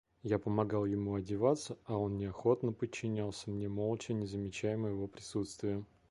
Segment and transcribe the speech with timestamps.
[0.23, 5.85] Я помогал ему одеваться, а он неохотно подчинялся мне, молча, не замечая моего присутствия.